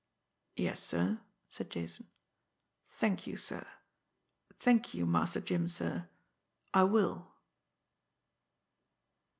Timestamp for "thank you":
2.89-3.37, 4.59-5.05